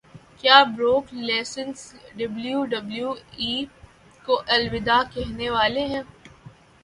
[0.39, 3.09] کیا Brock Lesnar W W
[3.39, 3.53] E
[4.25, 6.01] کو الوداع کہنے والے ہیں